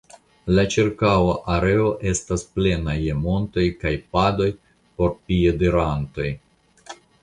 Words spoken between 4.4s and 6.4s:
por piedirantoj.